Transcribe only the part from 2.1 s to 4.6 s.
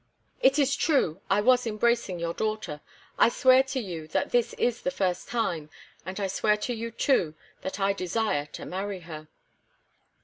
your daughter. I swear to you that this